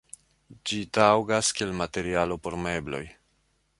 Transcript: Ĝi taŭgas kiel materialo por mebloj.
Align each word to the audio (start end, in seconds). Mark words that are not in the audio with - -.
Ĝi 0.69 0.79
taŭgas 0.99 1.51
kiel 1.59 1.75
materialo 1.83 2.39
por 2.47 2.59
mebloj. 2.65 3.03